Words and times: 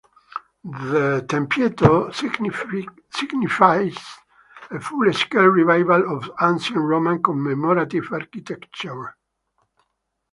The 0.63 1.23
Tempietto, 1.29 2.09
signifies 3.13 3.97
a 4.71 4.79
full-scale 4.79 5.45
revival 5.45 6.17
of 6.17 6.31
ancient 6.41 6.79
Roman 6.79 7.21
commemorative 7.21 8.11
architecture. 8.11 9.15